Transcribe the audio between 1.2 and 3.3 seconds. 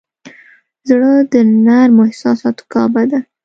د نرمو احساساتو کعبه ده.